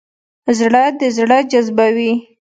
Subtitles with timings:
[0.57, 2.13] زړه د زړه جذبوي.